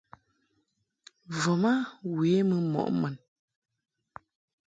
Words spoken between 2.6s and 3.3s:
mɔʼ mun.